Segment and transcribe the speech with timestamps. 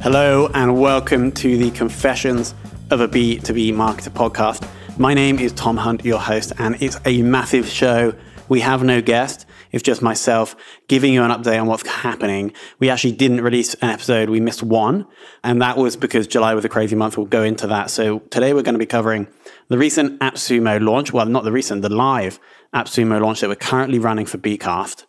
[0.00, 2.55] Hello, and welcome to the Confessions
[2.91, 4.64] of a B2B Marketer podcast.
[4.98, 8.14] My name is Tom Hunt, your host, and it's a massive show.
[8.48, 9.46] We have no guest.
[9.70, 10.56] It's just myself
[10.89, 12.52] giving you an update on what's happening.
[12.80, 14.29] We actually didn't release an episode.
[14.29, 15.06] We missed one,
[15.44, 17.16] and that was because July was a crazy month.
[17.16, 17.90] We'll go into that.
[17.90, 19.29] So today we're going to be covering
[19.68, 21.12] the recent AppSumo launch.
[21.12, 22.40] Well, not the recent, the live
[22.75, 25.04] AppSumo launch that we're currently running for Bcast.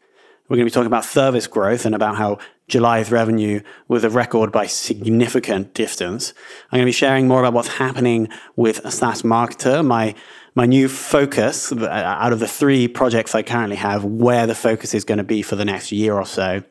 [0.50, 2.38] We're going to be talking about service growth and about how
[2.70, 6.34] July's revenue was a record by significant distance.
[6.72, 10.16] I'm going to be sharing more about what's happening with SaaS Marketer, my
[10.56, 14.94] my new focus uh, out of the three projects I currently have, where the focus
[14.94, 16.64] is going to be for the next year or so.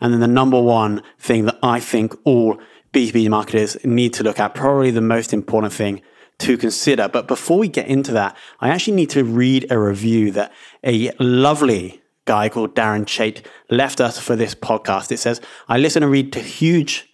[0.00, 2.58] And then the number one thing that I think all
[2.92, 6.00] B2B marketers need to look at, probably the most important thing
[6.38, 7.08] to consider.
[7.08, 10.52] But before we get into that, I actually need to read a review that
[10.84, 15.12] a lovely guy called Darren Chait left us for this podcast.
[15.12, 17.08] It says, I listen and read to huge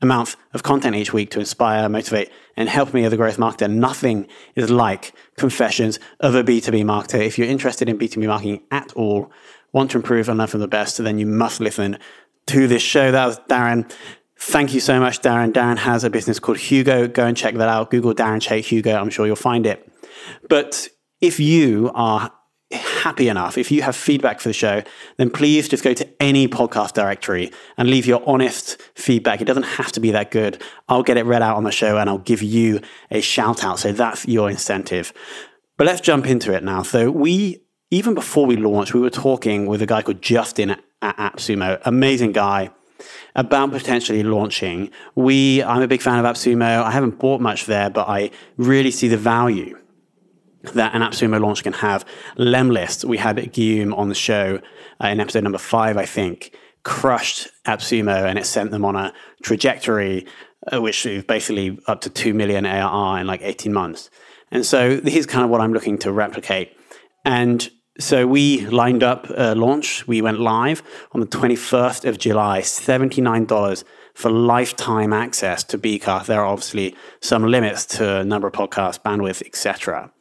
[0.00, 3.70] amounts of content each week to inspire, motivate, and help me as a growth marketer.
[3.70, 7.24] Nothing is like confessions of a B2B marketer.
[7.24, 9.30] If you're interested in B2B marketing at all,
[9.72, 11.98] want to improve and learn from the best, then you must listen
[12.46, 13.10] to this show.
[13.10, 13.90] That was Darren.
[14.38, 15.52] Thank you so much, Darren.
[15.52, 17.08] Darren has a business called Hugo.
[17.08, 17.90] Go and check that out.
[17.90, 18.94] Google Darren Chait Hugo.
[18.94, 19.90] I'm sure you'll find it.
[20.48, 20.88] But
[21.20, 22.30] if you are
[22.76, 24.82] happy enough, if you have feedback for the show,
[25.16, 29.40] then please just go to any podcast directory and leave your honest feedback.
[29.40, 30.62] It doesn't have to be that good.
[30.88, 32.80] I'll get it read out on the show and I'll give you
[33.10, 33.78] a shout out.
[33.78, 35.12] So that's your incentive.
[35.76, 36.82] But let's jump into it now.
[36.82, 41.16] So we, even before we launched, we were talking with a guy called Justin at
[41.16, 42.70] AppSumo, amazing guy
[43.34, 44.90] about potentially launching.
[45.14, 46.82] We, I'm a big fan of AppSumo.
[46.82, 49.78] I haven't bought much there, but I really see the value
[50.72, 52.04] that an AppSumo launch can have.
[52.36, 54.60] Lemlist, we had Guillaume on the show
[55.02, 59.12] uh, in episode number five, I think, crushed AppSumo and it sent them on a
[59.42, 60.26] trajectory
[60.72, 64.10] uh, which is basically up to 2 million ARR in like 18 months.
[64.50, 66.76] And so this is kind of what I'm looking to replicate.
[67.24, 70.06] And so we lined up a launch.
[70.06, 70.82] We went live
[71.12, 76.26] on the 21st of July, $79 for lifetime access to Bcast.
[76.26, 80.12] There are obviously some limits to number of podcasts, bandwidth, etc.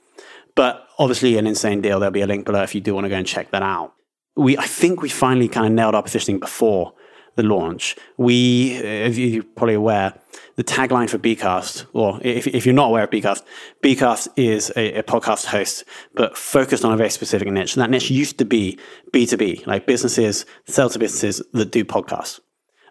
[0.56, 2.00] But obviously, an insane deal.
[2.00, 3.94] There'll be a link below if you do want to go and check that out.
[4.36, 6.94] We, I think we finally kind of nailed our positioning before
[7.36, 7.96] the launch.
[8.18, 10.20] We, as you're probably aware,
[10.56, 13.44] the tagline for Bcast, or if, if you're not aware of Bcast,
[13.84, 15.84] Bcast is a, a, podcast host,
[16.14, 17.76] but focused on a very specific niche.
[17.76, 18.78] And that niche used to be
[19.14, 22.40] B2B, like businesses, sell to businesses that do podcasts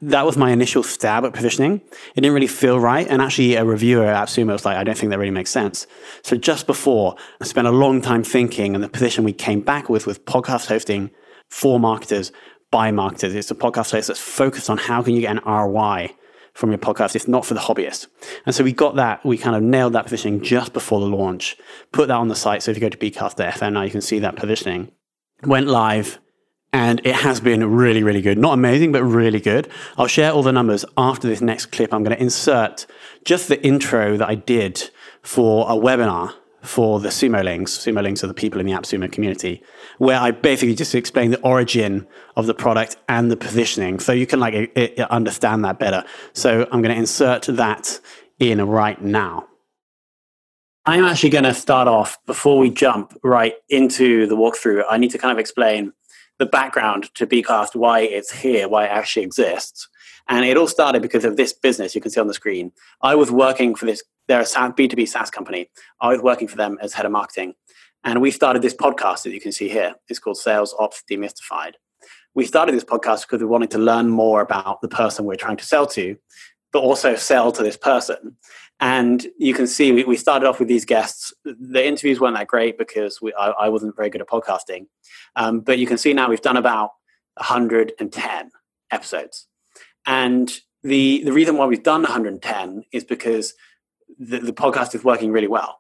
[0.03, 1.81] that was my initial stab at positioning.
[2.15, 3.07] It didn't really feel right.
[3.09, 5.87] And actually, a reviewer at AppSumo was like, I don't think that really makes sense.
[6.23, 9.89] So just before, I spent a long time thinking, and the position we came back
[9.89, 11.11] with was podcast hosting
[11.51, 12.33] for marketers
[12.73, 13.35] by marketers.
[13.35, 16.11] It's a podcast host that's focused on how can you get an ROI
[16.53, 17.15] from your podcast.
[17.15, 18.09] It's not for the hobbyist.
[18.45, 21.57] And so we got that, we kind of nailed that positioning just before the launch,
[21.93, 22.62] put that on the site.
[22.62, 24.91] So if you go to bcast.fm now, you can see that positioning.
[25.45, 26.19] Went live
[26.72, 28.38] and it has been really, really good.
[28.38, 29.69] Not amazing, but really good.
[29.99, 31.93] I'll share all the numbers after this next clip.
[31.93, 32.87] I'm going to insert
[33.25, 34.91] just the intro that I did
[35.22, 37.69] for a webinar for the Sumolings.
[37.69, 39.62] Sumo Links are the people in the AppSumo community,
[39.99, 42.06] where I basically just explain the origin
[42.37, 46.05] of the product and the positioning, so you can like it, it, understand that better.
[46.32, 48.00] So I'm going to insert that
[48.38, 49.49] in right now.
[50.84, 54.82] I'm actually going to start off before we jump right into the walkthrough.
[54.91, 55.93] I need to kind of explain
[56.43, 59.89] the background to Bcast, why it's here, why it actually exists.
[60.29, 62.73] And it all started because of this business you can see on the screen.
[63.01, 65.71] I was working for this, they're a B2B SaaS company.
[66.01, 67.55] I was working for them as head of marketing.
[68.03, 69.94] And we started this podcast that you can see here.
[70.09, 71.75] It's called Sales Ops Demystified.
[72.35, 75.59] We started this podcast because we wanted to learn more about the person we're trying
[75.59, 76.17] to sell to,
[76.73, 78.37] but also sell to this person.
[78.82, 81.32] And you can see we, we started off with these guests.
[81.44, 84.87] The interviews weren't that great because we, I, I, wasn't very good at podcasting.
[85.37, 86.90] Um, but you can see now we've done about
[87.37, 88.50] 110
[88.90, 89.46] episodes.
[90.05, 90.52] And
[90.82, 93.55] the, the reason why we've done 110 is because
[94.19, 95.78] the, the podcast is working really well.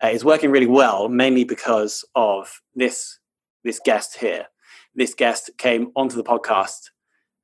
[0.00, 3.18] Uh, it's working really well mainly because of this,
[3.64, 4.46] this guest here.
[4.94, 6.90] This guest came onto the podcast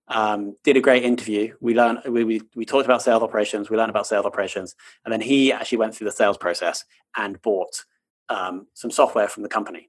[0.08, 1.54] um, did a great interview.
[1.60, 3.70] We learned we, we, we talked about sales operations.
[3.70, 6.84] We learned about sales operations, and then he actually went through the sales process
[7.16, 7.84] and bought
[8.28, 9.88] um, some software from the company.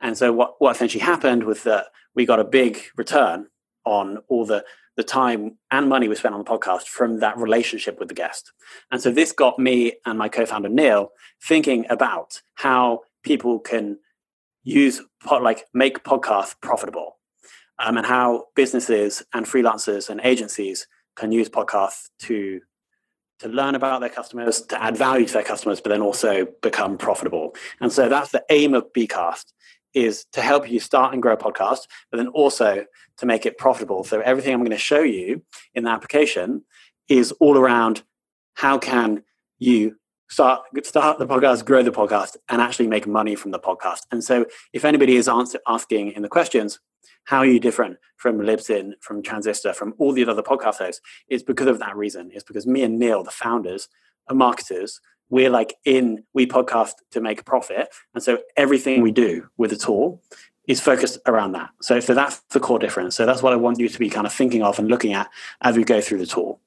[0.00, 3.46] And so what, what essentially happened was that we got a big return
[3.84, 4.64] on all the
[4.96, 8.52] the time and money we spent on the podcast from that relationship with the guest.
[8.90, 11.12] And so this got me and my co-founder Neil
[11.42, 13.98] thinking about how people can
[14.64, 15.00] use
[15.30, 17.16] like make podcasts profitable
[17.78, 20.86] um, and how businesses and freelancers and agencies
[21.16, 22.60] can use podcasts to
[23.38, 26.96] to learn about their customers, to add value to their customers, but then also become
[26.96, 27.56] profitable.
[27.80, 29.46] And so that's the aim of Bcast
[29.94, 31.80] is to help you start and grow a podcast,
[32.10, 32.84] but then also
[33.16, 34.04] to make it profitable.
[34.04, 35.42] So everything I'm going to show you
[35.74, 36.64] in the application
[37.08, 38.04] is all around
[38.54, 39.24] how can
[39.58, 39.96] you
[40.32, 44.06] start start the podcast, grow the podcast, and actually make money from the podcast.
[44.10, 46.80] And so if anybody is answer, asking in the questions,
[47.24, 51.02] how are you different from Libsyn, from Transistor, from all the other podcast hosts?
[51.28, 52.30] It's because of that reason.
[52.32, 53.88] It's because me and Neil, the founders,
[54.28, 55.00] are marketers.
[55.28, 57.88] We're like in, we podcast to make profit.
[58.14, 60.22] And so everything we do with the tool
[60.66, 61.70] is focused around that.
[61.82, 63.14] So, so that's the core difference.
[63.16, 65.28] So that's what I want you to be kind of thinking of and looking at
[65.60, 66.60] as we go through the tool.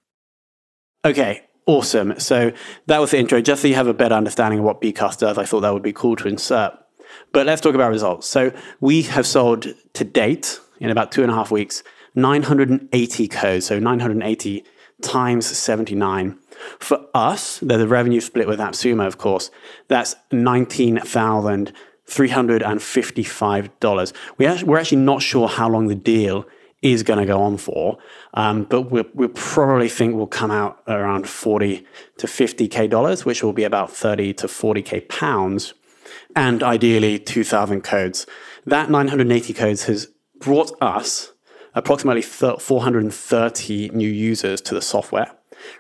[1.04, 2.20] Okay, awesome.
[2.20, 2.52] So
[2.88, 3.42] that was the intro.
[3.42, 5.84] Just so you have a better understanding of what Bcast does, I thought that would
[5.84, 6.74] be cool to insert.
[7.32, 8.28] But let's talk about results.
[8.28, 11.84] So we have sold to date in about two and a half weeks
[12.16, 13.66] 980 codes.
[13.66, 14.64] So 980
[15.02, 16.38] times 79.
[16.80, 19.52] For us, the revenue split with AppSumo, of course,
[19.88, 21.74] that's nineteen thousand
[22.06, 24.14] three hundred and fifty-five dollars.
[24.38, 26.46] we're actually not sure how long the deal
[26.86, 27.98] is going to go on for,
[28.36, 31.86] um, but we we probably think we'll come out around 40
[32.18, 35.74] to 50k dollars, which will be about 30 to 40k pounds
[36.36, 38.28] and ideally 2000 codes.
[38.66, 40.08] That 980 codes has
[40.40, 41.32] brought us
[41.74, 45.32] approximately 430 new users to the software.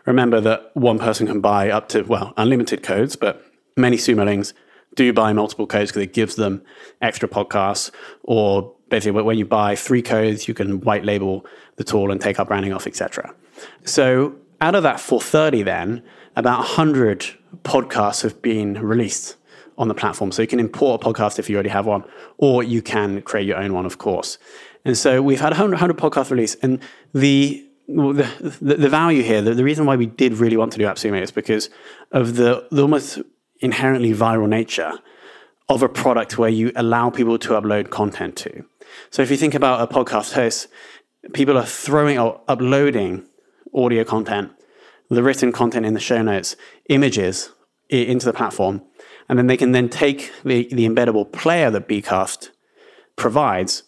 [0.05, 3.43] Remember that one person can buy up to, well, unlimited codes, but
[3.77, 4.53] many Sumolings
[4.95, 6.63] do buy multiple codes because it gives them
[7.01, 7.91] extra podcasts.
[8.23, 11.45] Or basically, when you buy three codes, you can white label
[11.75, 13.35] the tool and take our branding off, etc.
[13.83, 16.01] So out of that 430, then,
[16.37, 17.25] about 100
[17.63, 19.35] podcasts have been released
[19.77, 20.31] on the platform.
[20.31, 22.05] So you can import a podcast if you already have one,
[22.37, 24.37] or you can create your own one, of course.
[24.85, 26.79] And so we've had 100, 100 podcast release, and
[27.13, 30.79] the the, the, the value here, the, the, reason why we did really want to
[30.79, 31.69] do AppSumo is because
[32.11, 33.19] of the, the almost
[33.59, 34.93] inherently viral nature
[35.69, 38.65] of a product where you allow people to upload content to.
[39.09, 40.67] So if you think about a podcast host,
[41.33, 43.25] people are throwing or uploading
[43.73, 44.51] audio content,
[45.09, 46.55] the written content in the show notes,
[46.89, 47.51] images
[47.89, 48.81] into the platform,
[49.29, 52.49] and then they can then take the, the embeddable player that Bcast
[53.15, 53.83] provides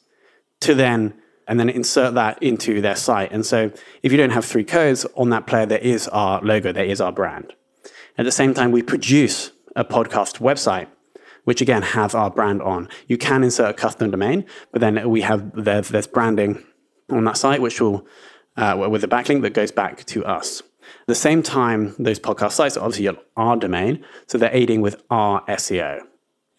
[0.62, 1.14] to then
[1.48, 3.32] and then insert that into their site.
[3.32, 3.72] And so
[4.04, 7.00] if you don't have three codes on that player, there is our logo, there is
[7.00, 7.54] our brand.
[8.18, 10.88] At the same time, we produce a podcast website,
[11.48, 12.90] which again has our brand on.
[13.08, 16.62] You can insert a custom domain, but then we have there's, there's branding
[17.10, 18.06] on that site, which will
[18.58, 20.60] uh, with a backlink that goes back to us.
[20.60, 25.02] At the same time, those podcast sites are obviously our domain, so they're aiding with
[25.10, 26.02] our SEO.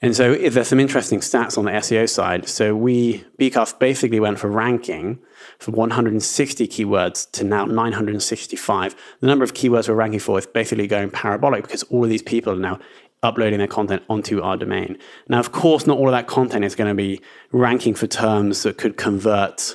[0.01, 2.49] And so there's some interesting stats on the SEO side.
[2.49, 5.19] So we, Bcast basically went for ranking
[5.59, 8.97] from 160 keywords to now 965.
[9.21, 12.23] The number of keywords we're ranking for is basically going parabolic because all of these
[12.23, 12.79] people are now
[13.23, 14.99] uploading their content onto our domain.
[15.29, 17.21] Now, of course, not all of that content is going to be
[17.53, 19.75] ranking for terms that could convert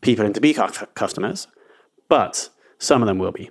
[0.00, 1.46] people into Bcast customers,
[2.08, 2.48] but
[2.78, 3.50] some of them will be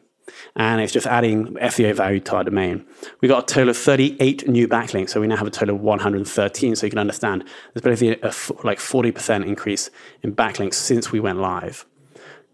[0.56, 2.86] and it's just adding SEO value to our domain.
[3.22, 5.82] We got a total of 38 new backlinks, so we now have a total of
[5.82, 6.76] 113.
[6.76, 8.34] So you can understand there's basically a
[8.66, 9.90] like 40% increase
[10.22, 11.86] in backlinks since we went live.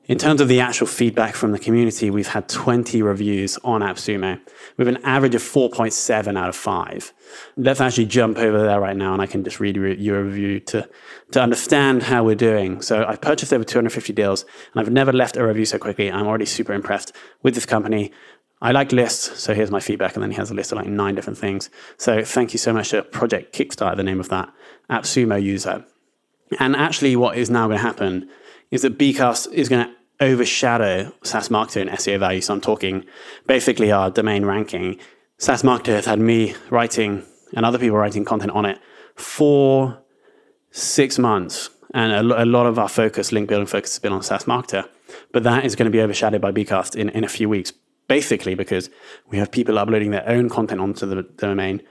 [0.07, 4.39] In terms of the actual feedback from the community, we've had 20 reviews on AppSumo
[4.77, 7.13] with an average of 4.7 out of 5.
[7.57, 10.87] Let's actually jump over there right now and I can just read your review to,
[11.31, 12.83] to understand how we're doing.
[12.83, 14.43] So I've purchased over 250 deals
[14.73, 16.11] and I've never left a review so quickly.
[16.11, 18.11] I'm already super impressed with this company.
[18.61, 20.87] I like lists, so here's my feedback, and then he has a list of like
[20.87, 21.69] nine different things.
[21.97, 24.51] So thank you so much to Project Kickstarter, the name of that
[24.89, 25.85] AppSumo user.
[26.57, 28.29] And actually, what is now going to happen
[28.71, 32.41] is that Bcast is going to overshadow SaaS Marketer and SEO value.
[32.41, 33.05] So I'm talking
[33.47, 34.99] basically our domain ranking.
[35.37, 37.23] SaaS Marketer has had me writing
[37.55, 38.79] and other people writing content on it
[39.15, 40.01] for
[40.71, 41.69] six months.
[41.93, 44.87] And a, a lot of our focus, link building focus, has been on SaaS Marketer.
[45.31, 47.71] But that is going to be overshadowed by Bcast in, in a few weeks,
[48.07, 48.89] basically because
[49.29, 51.81] we have people uploading their own content onto the domain,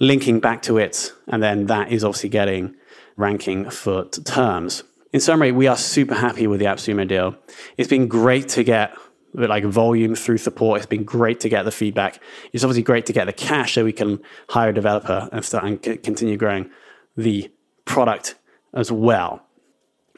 [0.00, 2.74] linking back to it, and then that is obviously getting
[3.16, 4.82] ranking for terms
[5.14, 7.36] in summary, we are super happy with the AppSumo deal.
[7.78, 8.96] It's been great to get
[9.32, 10.78] like volume through support.
[10.78, 12.20] It's been great to get the feedback.
[12.52, 15.64] It's obviously great to get the cash so we can hire a developer and start
[15.64, 16.68] and c- continue growing
[17.16, 17.48] the
[17.84, 18.34] product
[18.74, 19.46] as well.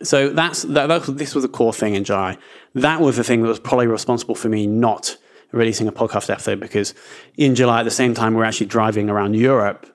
[0.03, 2.39] So that's that, this was a core thing in July.
[2.75, 5.19] That was the thing that was probably responsible for me not
[5.53, 6.95] releasing a podcast episode because
[7.37, 9.95] in July at the same time we're actually driving around Europe.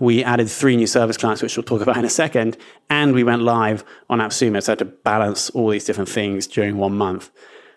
[0.00, 2.56] We added three new service clients, which we'll talk about in a second,
[2.90, 4.62] and we went live on AppSumo.
[4.62, 7.30] So I had to balance all these different things during one month.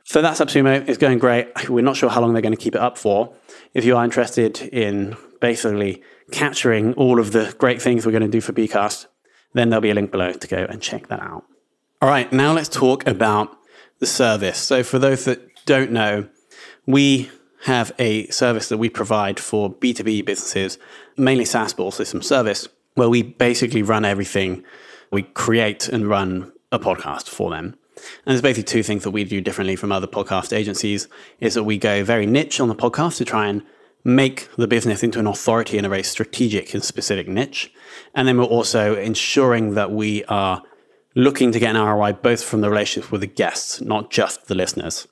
[0.04, 0.88] So that's AppSumo.
[0.88, 1.70] It's going great.
[1.70, 3.34] We're not sure how long they're going to keep it up for.
[3.74, 8.30] If you are interested in basically capturing all of the great things we're going to
[8.30, 9.08] do for Bcast,
[9.54, 11.44] then there'll be a link below to go and check that out.
[12.02, 13.58] All right, now let's talk about
[14.00, 14.58] the service.
[14.58, 16.30] So, for those that don't know,
[16.86, 17.30] we
[17.66, 20.78] have a service that we provide for B2B businesses,
[21.18, 24.64] mainly SaaS, but some service, where we basically run everything.
[25.12, 27.78] We create and run a podcast for them.
[28.26, 31.08] And there's basically two things that we do differently from other podcast agencies
[31.40, 33.64] is that we go very niche on the podcast to try and
[34.04, 37.74] make the business into an authority in a very strategic and specific niche.
[38.14, 40.62] And then we're also ensuring that we are
[41.16, 44.56] looking to get an ROI both from the relationship with the guests, not just the
[44.56, 45.08] listeners.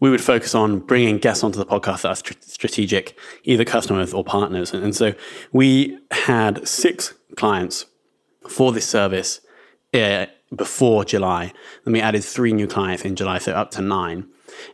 [0.00, 4.24] We would focus on bringing guests onto the podcast that are strategic, either customers or
[4.24, 4.72] partners.
[4.72, 5.14] And so
[5.52, 7.86] we had six clients
[8.48, 9.40] for this service
[9.94, 11.52] uh, before July.
[11.84, 14.26] Then we added three new clients in July, so up to nine.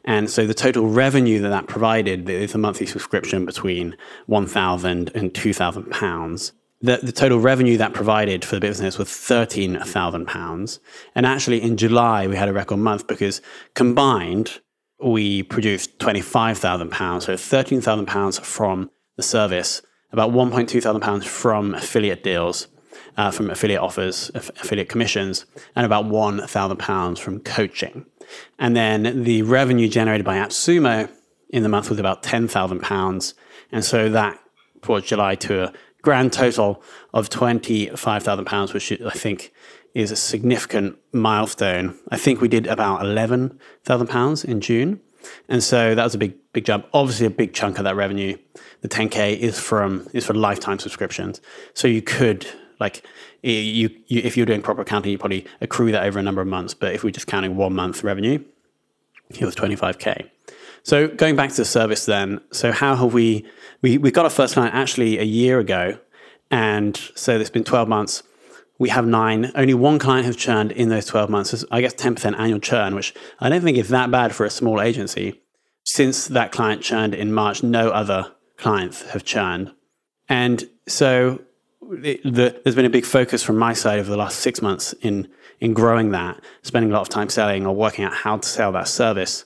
[0.04, 5.34] And so the total revenue that that provided is a monthly subscription between 1,000 and
[5.34, 6.52] 2,000 pounds
[6.82, 10.78] the, the total revenue that provided for the business was £13,000.
[11.14, 13.40] And actually, in July, we had a record month because
[13.74, 14.60] combined,
[15.02, 17.22] we produced £25,000.
[17.22, 22.68] So £13,000 from the service, about £1.2 thousand pounds from affiliate deals,
[23.16, 28.06] uh, from affiliate offers, affiliate commissions, and about £1,000 from coaching.
[28.58, 31.10] And then the revenue generated by AppSumo
[31.50, 33.34] in the month was about £10,000.
[33.72, 34.38] And so that
[34.80, 35.72] brought July to a
[36.02, 39.52] grand total of £25,000, which I think
[39.96, 41.98] is a significant milestone.
[42.10, 45.00] I think we did about £11,000 in June.
[45.48, 46.86] And so that was a big, big jump.
[46.92, 48.36] Obviously, a big chunk of that revenue,
[48.82, 51.40] the 10K, is from is for lifetime subscriptions.
[51.74, 52.46] So you could
[52.78, 53.04] like
[53.42, 56.46] you, you if you're doing proper accounting, you probably accrue that over a number of
[56.46, 56.74] months.
[56.74, 58.44] But if we're just counting one month revenue,
[59.30, 60.30] it was 25K.
[60.82, 63.44] So going back to the service then, so how have we,
[63.82, 65.98] we, we got our first client actually a year ago.
[66.50, 68.22] And so it's been 12 months.
[68.78, 69.52] We have nine.
[69.54, 71.50] Only one client has churned in those 12 months.
[71.50, 74.50] So I guess 10% annual churn, which I don't think is that bad for a
[74.50, 75.42] small agency.
[75.84, 79.72] Since that client churned in March, no other clients have churned.
[80.28, 81.40] And so
[82.02, 84.92] it, the, there's been a big focus from my side over the last six months
[85.00, 85.28] in,
[85.60, 88.72] in growing that, spending a lot of time selling or working out how to sell
[88.72, 89.44] that service.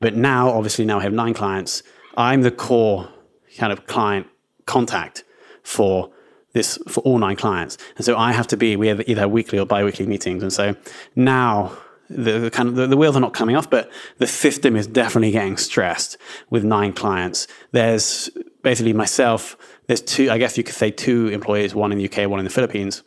[0.00, 1.82] But now, obviously, now I have nine clients.
[2.16, 3.08] I'm the core
[3.56, 4.26] kind of client
[4.66, 5.24] contact
[5.62, 6.10] for
[6.54, 8.76] this for all nine clients, and so I have to be.
[8.76, 10.74] We have either weekly or bi-weekly meetings, and so
[11.14, 11.76] now
[12.08, 14.86] the, the kind of the, the, wheels are not coming off, but the system is
[14.86, 16.16] definitely getting stressed
[16.50, 17.46] with nine clients.
[17.72, 18.30] There's
[18.62, 19.56] basically myself.
[19.86, 22.44] There's two, I guess you could say, two employees, one in the UK, one in
[22.44, 23.02] the Philippines,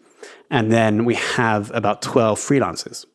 [0.52, 3.06] and then we have about twelve freelancers.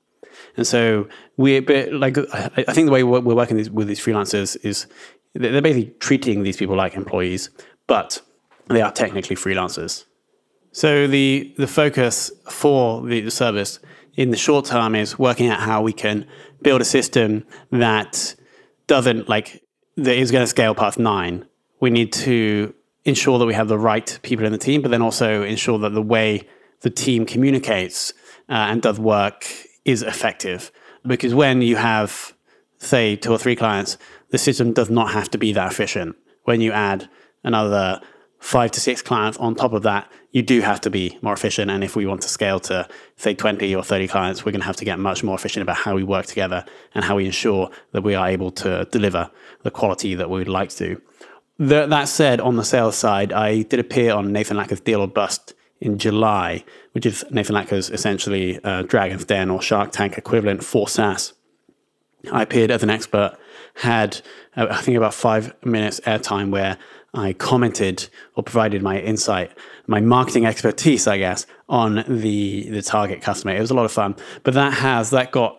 [0.57, 4.87] And so we, but like, I think the way we're working with these freelancers is
[5.35, 7.51] they're basically treating these people like employees,
[7.87, 8.21] but
[8.69, 10.05] they are technically freelancers.
[10.73, 13.79] So the the focus for the, service
[14.17, 16.26] in the short term is working out how we can
[16.62, 18.35] build a system that
[18.87, 19.62] doesn't like
[19.97, 21.47] that is going to scale past nine.
[21.81, 22.75] We need to
[23.05, 25.91] ensure that we have the right people in the team, but then also ensure that
[25.91, 26.49] the way
[26.81, 28.12] the team communicates
[28.49, 29.47] uh, and does work
[29.85, 30.73] is effective.
[31.07, 32.33] Because when you have,
[32.79, 33.99] say, two or three clients,
[34.31, 36.17] the system does not have to be that efficient.
[36.45, 37.09] When you add
[37.43, 38.00] another
[38.38, 41.71] five to six clients on top of that, you do have to be more efficient.
[41.71, 44.67] And if we want to scale to, say, 20 or 30 clients, we're going to
[44.67, 47.71] have to get much more efficient about how we work together and how we ensure
[47.93, 49.31] that we are able to deliver
[49.62, 51.01] the quality that we would like to.
[51.59, 55.09] The, that said, on the sales side, I did appear on Nathan Latka's Deal or
[55.09, 60.65] Bust in July, which is Nathan Latka's essentially uh, Dragon's Den or Shark Tank equivalent
[60.65, 61.35] for SaaS.
[62.33, 63.37] I appeared as an expert,
[63.75, 64.21] had
[64.57, 66.79] uh, I think about five minutes airtime where
[67.15, 69.53] I commented or provided my insight,
[69.87, 73.55] my marketing expertise, I guess, on the the target customer.
[73.55, 75.59] It was a lot of fun, but that has that got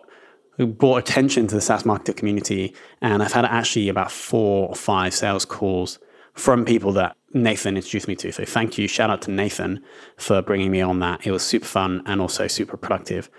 [0.58, 5.14] brought attention to the SaaS marketer community, and I've had actually about four or five
[5.14, 5.98] sales calls
[6.34, 8.32] from people that Nathan introduced me to.
[8.32, 8.86] So thank you.
[8.86, 9.82] Shout out to Nathan
[10.16, 11.26] for bringing me on that.
[11.26, 13.30] It was super fun and also super productive.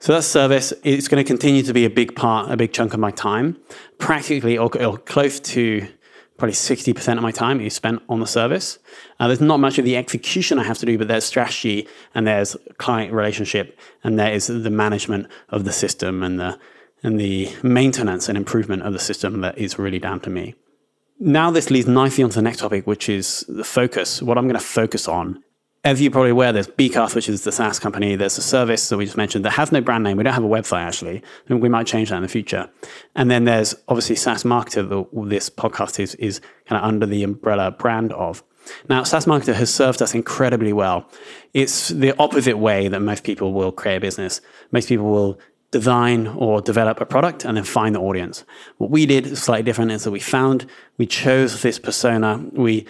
[0.00, 2.94] So that service, it's going to continue to be a big part, a big chunk
[2.94, 3.58] of my time.
[3.98, 5.88] Practically, or, or close to
[6.38, 8.78] probably 60% of my time is spent on the service.
[9.18, 12.26] Uh, there's not much of the execution I have to do, but there's strategy and
[12.26, 16.58] there's client relationship and there is the management of the system and the,
[17.02, 20.54] and the maintenance and improvement of the system that is really down to me.
[21.20, 24.54] Now, this leads nicely onto the next topic, which is the focus, what I'm going
[24.54, 25.42] to focus on
[25.84, 28.16] as you're probably aware, there's Bcast, which is the SaaS company.
[28.16, 30.16] There's a service that we just mentioned that has no brand name.
[30.16, 31.22] We don't have a website actually.
[31.48, 32.68] We might change that in the future.
[33.14, 37.22] And then there's obviously SaaS Marketer that this podcast is is kind of under the
[37.22, 38.42] umbrella brand of.
[38.88, 41.08] Now, SaaS Marketer has served us incredibly well.
[41.54, 44.40] It's the opposite way that most people will create a business.
[44.72, 45.38] Most people will
[45.70, 48.44] design or develop a product and then find the audience.
[48.78, 50.66] What we did slightly different is that we found,
[50.96, 52.86] we chose this persona, we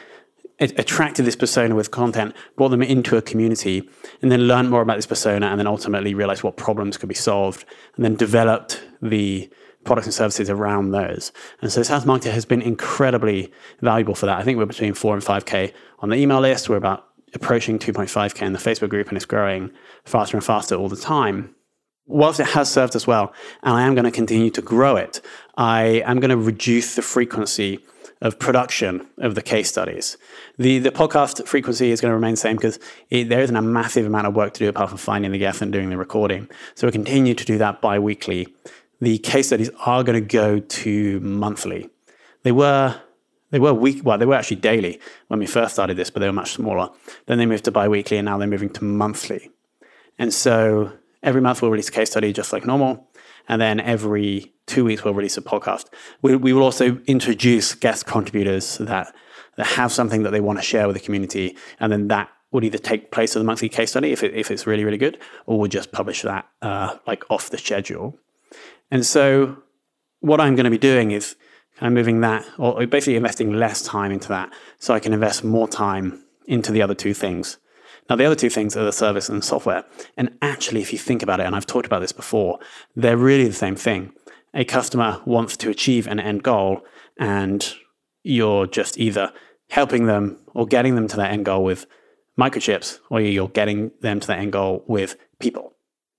[0.60, 3.88] attracted this persona with content, brought them into a community,
[4.22, 7.14] and then learned more about this persona, and then ultimately realized what problems could be
[7.14, 7.64] solved,
[7.96, 9.50] and then developed the
[9.84, 11.32] products and services around those.
[11.62, 14.38] And so SaaS Marketer has been incredibly valuable for that.
[14.38, 16.68] I think we're between four and 5K on the email list.
[16.68, 19.70] We're about approaching 2.5K in the Facebook group, and it's growing
[20.04, 21.54] faster and faster all the time.
[22.06, 25.20] Whilst it has served us well, and I am going to continue to grow it,
[25.56, 27.80] I am going to reduce the frequency
[28.20, 30.16] of production of the case studies.
[30.58, 32.78] The the podcast frequency is going to remain the same because
[33.10, 35.72] there isn't a massive amount of work to do apart from finding the guest and
[35.72, 36.48] doing the recording.
[36.74, 38.48] So we continue to do that bi-weekly.
[39.00, 41.88] The case studies are going to go to monthly.
[42.42, 43.00] They were
[43.50, 46.26] they were week well, they were actually daily when we first started this, but they
[46.26, 46.90] were much smaller.
[47.26, 49.50] Then they moved to bi-weekly and now they're moving to monthly.
[50.18, 53.07] And so every month we'll release a case study just like normal.
[53.48, 55.86] And then every two weeks we'll release a podcast.
[56.22, 59.14] We, we will also introduce guest contributors that,
[59.56, 61.56] that have something that they want to share with the community.
[61.80, 64.50] And then that would either take place as a monthly case study if, it, if
[64.50, 68.16] it's really, really good, or we'll just publish that uh, like off the schedule.
[68.90, 69.62] And so
[70.20, 71.36] what I'm going to be doing is
[71.76, 75.44] kind of moving that, or basically investing less time into that so I can invest
[75.44, 77.58] more time into the other two things.
[78.08, 79.84] Now, the other two things are the service and the software.
[80.16, 82.58] And actually, if you think about it, and I've talked about this before,
[82.96, 84.12] they're really the same thing.
[84.54, 86.84] A customer wants to achieve an end goal,
[87.18, 87.74] and
[88.22, 89.32] you're just either
[89.70, 91.86] helping them or getting them to that end goal with
[92.38, 95.74] microchips, or you're getting them to that end goal with people.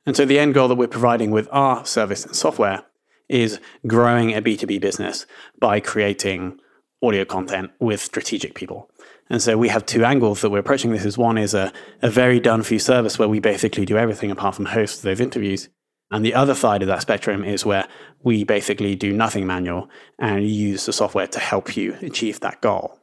[0.06, 2.84] And so, the end goal that we're providing with our service and software
[3.28, 5.25] is growing a B2B business
[5.60, 6.60] by creating
[7.02, 8.89] audio content with strategic people.
[9.30, 12.10] And so we have two angles that we're approaching this as one is a, a
[12.10, 15.70] very done for you service where we basically do everything apart from host those interviews.
[16.12, 17.88] And the other side of that spectrum is where
[18.24, 19.88] we basically do nothing manual
[20.18, 23.00] and use the software to help you achieve that goal.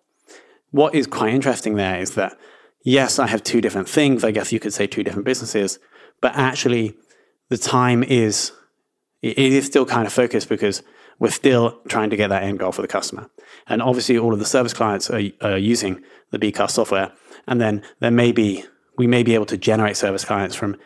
[0.72, 2.36] What is quite interesting there is that,
[2.82, 4.24] yes, I have two different things.
[4.24, 5.78] I guess you could say two different businesses,
[6.20, 6.96] but actually
[7.48, 8.50] the time is,
[9.22, 10.82] it is still kind of focused because
[11.18, 13.30] we're still trying to get that end goal for the customer.
[13.66, 17.12] And obviously, all of the service clients are, are using the Bcast software.
[17.46, 18.64] And then there may be,
[18.96, 20.76] we may be able to generate service clients from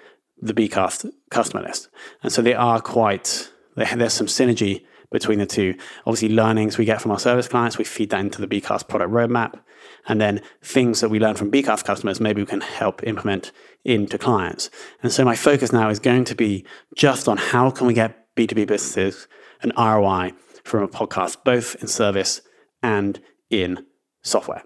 [0.41, 1.89] the Bcast customer list.
[2.23, 5.75] And so they are quite, there's some synergy between the two.
[6.07, 9.11] Obviously, learnings we get from our service clients, we feed that into the Bcast product
[9.11, 9.61] roadmap.
[10.07, 13.53] And then things that we learn from Bcast customers, maybe we can help implement
[13.85, 14.71] into clients.
[15.03, 16.65] And so my focus now is going to be
[16.97, 19.27] just on how can we get B2B businesses
[19.63, 20.33] an ROI
[20.65, 22.41] from a podcast, both in service
[22.83, 23.85] and in
[24.23, 24.65] software.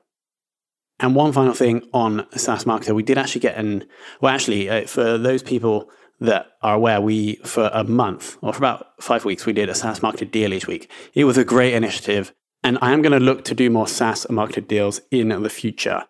[1.01, 3.85] And one final thing on SaaS Marketer, we did actually get an,
[4.21, 8.59] well, actually, uh, for those people that are aware, we, for a month or for
[8.59, 10.91] about five weeks, we did a SaaS Marketer deal each week.
[11.13, 12.33] It was a great initiative.
[12.63, 16.05] And I am going to look to do more SaaS Marketer deals in the future.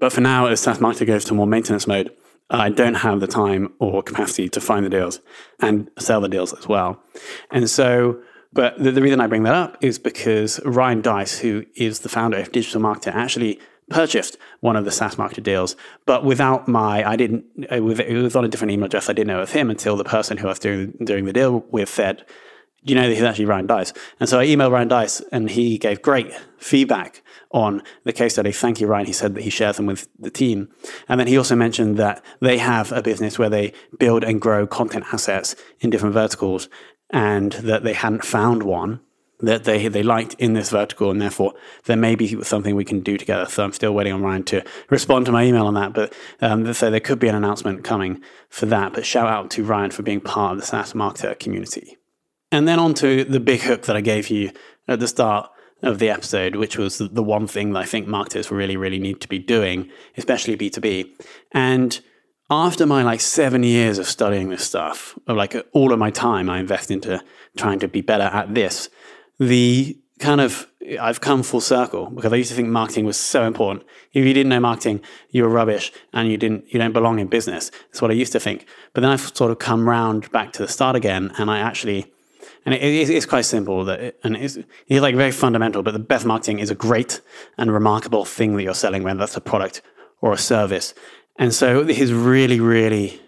[0.00, 2.10] But for now, as SaaS Marketer goes to more maintenance mode,
[2.50, 5.20] I don't have the time or capacity to find the deals
[5.60, 7.02] and sell the deals as well.
[7.50, 8.20] And so,
[8.52, 12.08] but the, the reason I bring that up is because Ryan Deiss, who is the
[12.08, 13.60] founder of Digital Marketer, actually
[13.92, 15.76] purchased one of the SaaS Marketer deals,
[16.06, 19.08] but without my, I didn't, uh, it was on a different email address.
[19.08, 21.64] I didn't know of him until the person who I was doing, doing the deal
[21.70, 22.24] with said,
[22.84, 23.92] you know, that he's actually Ryan Deiss.
[24.18, 28.50] And so I emailed Ryan Deiss and he gave great feedback on the case study.
[28.50, 29.06] Thank you, Ryan.
[29.06, 30.68] He said that he shares them with the team.
[31.08, 34.66] And then he also mentioned that they have a business where they build and grow
[34.66, 36.68] content assets in different verticals
[37.10, 39.00] and that they hadn't found one
[39.42, 43.00] that they they liked in this vertical, and therefore there may be something we can
[43.00, 43.46] do together.
[43.46, 45.92] So I'm still waiting on Ryan to respond to my email on that.
[45.92, 48.92] But um, so there could be an announcement coming for that.
[48.92, 51.98] But shout out to Ryan for being part of the SaaS marketer community.
[52.50, 54.52] And then on to the big hook that I gave you
[54.86, 55.50] at the start
[55.82, 59.20] of the episode, which was the one thing that I think marketers really, really need
[59.22, 61.10] to be doing, especially B2B.
[61.52, 62.00] And
[62.50, 66.50] after my like seven years of studying this stuff, of like all of my time
[66.50, 67.22] I invest into
[67.56, 68.88] trying to be better at this,
[69.46, 70.66] the kind of
[71.00, 73.84] I've come full circle because I used to think marketing was so important.
[74.12, 75.00] If you didn't know marketing,
[75.30, 77.70] you were rubbish and you didn't you don't belong in business.
[77.70, 78.66] That's what I used to think.
[78.92, 82.12] But then I've sort of come round back to the start again, and I actually
[82.64, 85.82] and it, it, it's quite simple that it, and it's, it's like very fundamental.
[85.82, 87.20] But the best marketing is a great
[87.58, 89.82] and remarkable thing that you're selling, whether that's a product
[90.20, 90.94] or a service.
[91.38, 93.20] And so this is really, really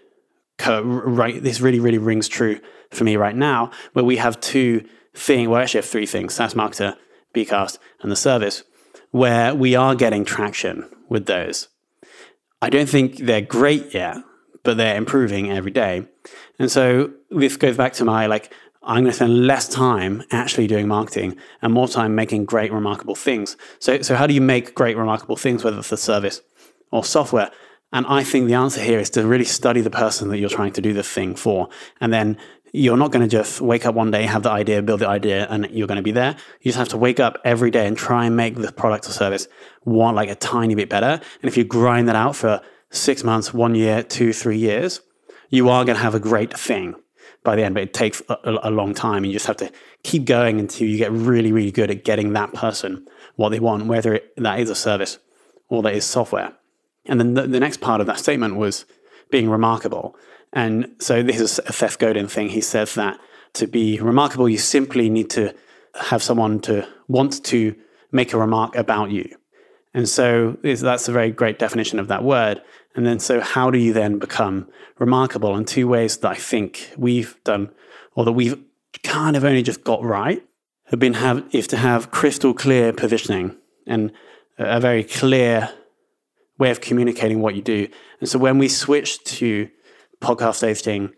[0.67, 1.41] right.
[1.41, 2.59] This really, really rings true
[2.91, 5.47] for me right now, where we have two things.
[5.47, 6.95] Well, actually, have three things: SaaS marketer,
[7.33, 8.63] Bcast, and the service,
[9.11, 11.69] where we are getting traction with those.
[12.61, 14.17] I don't think they're great yet,
[14.63, 16.07] but they're improving every day.
[16.57, 18.51] And so this goes back to my like
[18.85, 23.15] I'm going to spend less time actually doing marketing and more time making great, remarkable
[23.15, 23.57] things.
[23.79, 26.41] So, so how do you make great, remarkable things, whether it's a service
[26.91, 27.51] or software?
[27.91, 30.73] And I think the answer here is to really study the person that you're trying
[30.73, 31.69] to do the thing for.
[31.99, 32.37] And then
[32.75, 35.47] you're not going to just wake up one day, have the idea, build the idea,
[35.49, 36.35] and you're going to be there.
[36.61, 39.11] You just have to wake up every day and try and make the product or
[39.11, 39.47] service
[39.83, 41.21] one like a tiny bit better.
[41.41, 42.61] And if you grind that out for
[42.91, 45.01] six months, one year, two, three years,
[45.49, 46.95] you are going to have a great thing
[47.43, 49.17] by the end, but it takes a, a, long time.
[49.17, 49.71] And you just have to
[50.03, 53.85] keep going until you get really, really good at getting that person what they want,
[53.85, 55.19] whether it, that is a service
[55.69, 56.53] or that is software.
[57.05, 58.85] And then the, the, next part of that statement was
[59.29, 60.15] being remarkable.
[60.55, 62.49] And so this is a Seth Godin thing.
[62.49, 63.19] He says that
[63.53, 65.53] to be remarkable, you simply need to
[65.95, 67.75] have someone to want to
[68.11, 69.29] make a remark about you.
[69.93, 72.61] And so that's a very great definition of that word.
[72.95, 75.55] And then, so how do you then become remarkable?
[75.55, 77.71] And two ways that I think we've done,
[78.13, 78.57] or that we've
[79.03, 80.41] kind of only just got right,
[80.85, 84.11] have been have is to have crystal clear positioning and
[84.57, 85.69] a very clear
[86.57, 87.87] way of communicating what you do.
[88.19, 89.69] And so when we switched to
[90.21, 91.13] podcast hosting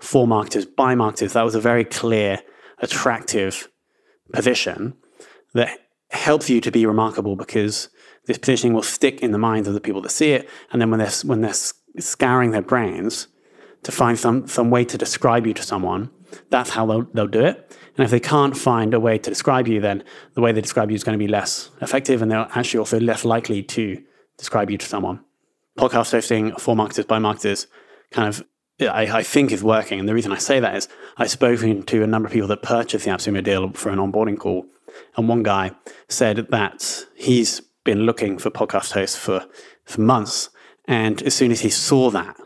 [0.00, 2.40] for marketers by marketers, that was a very clear,
[2.78, 3.68] attractive
[4.32, 4.94] position
[5.54, 5.78] that
[6.10, 7.88] helps you to be remarkable because
[8.26, 10.48] this positioning will stick in the minds of the people that see it.
[10.72, 11.54] And then when they're, when they're
[11.98, 13.28] scouring their brains
[13.82, 16.10] to find some, some way to describe you to someone,
[16.48, 17.76] that's how they'll, they'll do it.
[17.96, 20.90] And if they can't find a way to describe you, then the way they describe
[20.90, 24.02] you is going to be less effective and they're actually also less likely to
[24.38, 25.20] describe you to someone.
[25.78, 27.66] Podcast hosting for marketers by marketers
[28.10, 28.44] kind of
[28.80, 30.00] I, I, think is working.
[30.00, 32.62] And the reason I say that is I've spoken to a number of people that
[32.62, 34.66] purchased the AppSumo deal for an onboarding call.
[35.16, 35.72] And one guy
[36.08, 39.44] said that he's been looking for podcast hosts for,
[39.84, 40.50] for months.
[40.86, 42.36] And as soon as he saw that,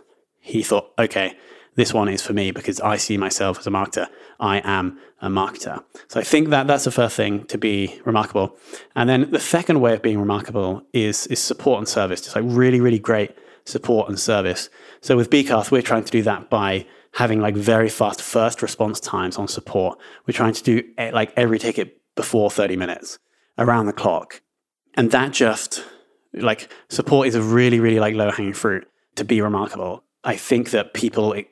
[0.40, 1.36] he thought, okay,
[1.76, 4.06] this one is for me because I see myself as a marketer.
[4.38, 5.82] I am a marketer.
[6.08, 8.56] So I think that that's the first thing to be remarkable.
[8.94, 12.20] And then the second way of being remarkable is, is support and service.
[12.20, 13.32] Just like really, really great
[13.64, 14.68] support and service.
[15.00, 19.00] So with Bcast, we're trying to do that by having like very fast first response
[19.00, 19.98] times on support.
[20.26, 23.18] We're trying to do eh, like every ticket before 30 minutes
[23.58, 24.42] around the clock.
[24.94, 25.84] And that just
[26.32, 30.04] like support is a really really like low hanging fruit to be remarkable.
[30.24, 31.48] I think that people it,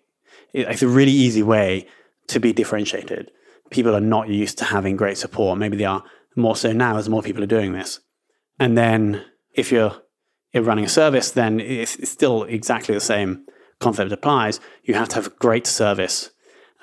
[0.53, 1.87] it's a really easy way
[2.29, 3.31] to be differentiated.
[3.70, 5.59] People are not used to having great support.
[5.59, 6.05] Maybe they are
[6.37, 8.01] more so now as more people are doing this.
[8.59, 10.01] And then if you're, you're
[10.54, 13.46] running a service then it's, still exactly the same
[13.80, 16.30] concept applies you have to have a great service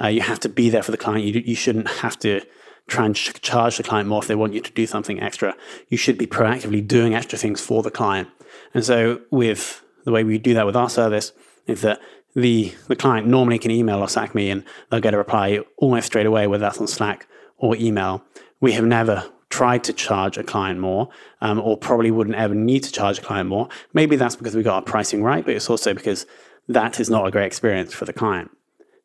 [0.01, 2.41] uh, you have to be there for the client you, you shouldn't have to
[2.89, 5.55] try and ch- charge the client more if they want you to do something extra.
[5.87, 8.27] You should be proactively doing extra things for the client.
[8.73, 11.31] And so, with the way we do that with our service,
[11.67, 12.01] is that
[12.35, 16.07] the, the client normally can email or Slack me and they'll get a reply almost
[16.07, 17.27] straight away, whether that's on Slack
[17.57, 18.23] or email.
[18.59, 21.09] We have never tried to charge a client more,
[21.41, 23.67] um, or probably wouldn't ever need to charge a client more.
[23.93, 26.25] Maybe that's because we got our pricing right, but it's also because
[26.67, 28.51] that is not a great experience for the client.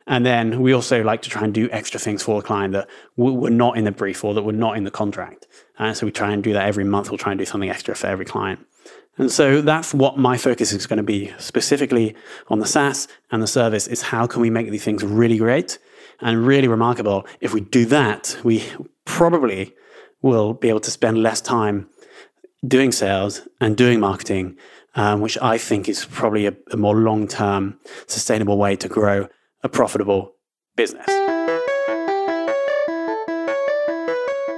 [0.07, 2.89] And then we also like to try and do extra things for the client that
[3.17, 5.47] were not in the brief or that were not in the contract.
[5.79, 7.11] And so we try and do that every month.
[7.11, 8.67] We'll try and do something extra for every client.
[9.17, 12.15] And so that's what my focus is going to be specifically
[12.49, 15.79] on the SaaS and the service is how can we make these things really great
[16.21, 17.27] and really remarkable.
[17.41, 18.65] If we do that, we
[19.05, 19.75] probably
[20.25, 21.87] will be able to spend less time
[22.67, 24.57] doing sales and doing marketing,
[24.95, 29.29] um, which I think is probably a, a more long term sustainable way to grow
[29.63, 30.33] a profitable
[30.77, 31.07] business.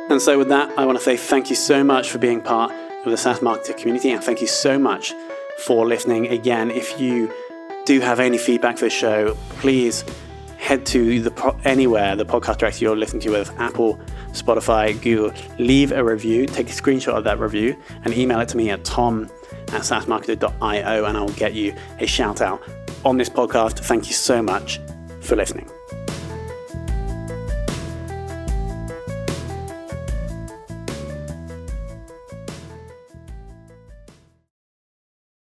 [0.08, 2.70] And so, with that, I want to say thank you so much for being part
[3.04, 5.14] of the SaaS Marketer community, and thank you so much
[5.58, 6.28] for listening.
[6.28, 7.32] Again, if you
[7.86, 10.04] do have any feedback for the show, please
[10.58, 13.98] head to the pro- anywhere the podcast directory you're listening to, whether Apple,
[14.32, 18.56] Spotify, Google, leave a review, take a screenshot of that review, and email it to
[18.56, 19.30] me at tom
[19.68, 22.62] at saasmarketer.io, and I'll get you a shout out
[23.04, 23.78] on this podcast.
[23.80, 24.80] Thank you so much
[25.20, 25.70] for listening.